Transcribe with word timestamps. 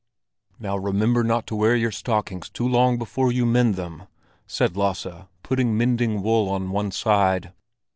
"Now 0.59 0.77
remember 0.79 1.23
not 1.23 1.45
to 1.45 1.55
wear 1.55 1.75
your 1.75 1.91
stockings 1.91 2.49
too 2.49 2.67
long 2.67 2.97
before 2.97 3.31
you 3.31 3.45
mend 3.45 3.75
them!" 3.75 4.07
said 4.47 4.75
Lasse, 4.75 5.05
putting 5.43 5.77
mending 5.77 6.23
wool 6.23 6.49
on 6.49 6.71
one 6.71 6.89
side. 6.89 7.53